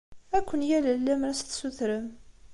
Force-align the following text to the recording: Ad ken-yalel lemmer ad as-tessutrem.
Ad 0.37 0.43
ken-yalel 0.47 0.97
lemmer 1.05 1.27
ad 1.31 1.35
as-tessutrem. 1.35 2.07